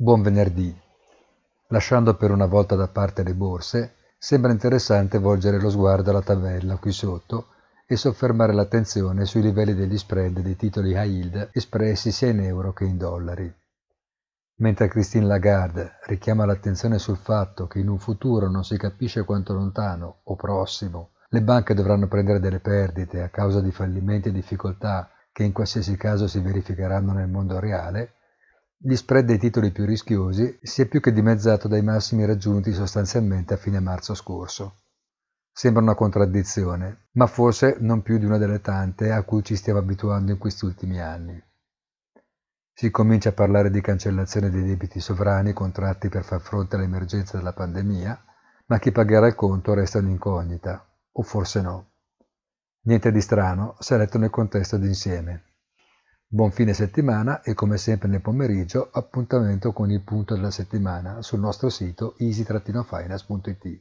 [0.00, 0.72] Buon venerdì.
[1.70, 6.76] Lasciando per una volta da parte le borse, sembra interessante volgere lo sguardo alla tabella
[6.76, 7.48] qui sotto
[7.84, 12.72] e soffermare l'attenzione sui livelli degli spread dei titoli high yield espressi sia in euro
[12.72, 13.52] che in dollari.
[14.58, 19.52] Mentre Christine Lagarde richiama l'attenzione sul fatto che in un futuro non si capisce quanto
[19.52, 25.10] lontano o prossimo le banche dovranno prendere delle perdite a causa di fallimenti e difficoltà
[25.32, 28.12] che in qualsiasi caso si verificheranno nel mondo reale,
[28.80, 33.54] gli spread dei titoli più rischiosi si è più che dimezzato dai massimi raggiunti sostanzialmente
[33.54, 34.82] a fine marzo scorso.
[35.50, 39.80] Sembra una contraddizione, ma forse non più di una delle tante a cui ci stiamo
[39.80, 41.42] abituando in questi ultimi anni.
[42.72, 47.52] Si comincia a parlare di cancellazione dei debiti sovrani contratti per far fronte all'emergenza della
[47.52, 48.24] pandemia,
[48.66, 51.90] ma chi pagherà il conto resta un'incognita, o forse no.
[52.82, 55.47] Niente di strano se letto nel contesto d'insieme.
[56.30, 61.40] Buon fine settimana e come sempre nel pomeriggio appuntamento con il punto della settimana sul
[61.40, 63.80] nostro sito easy-finance.it.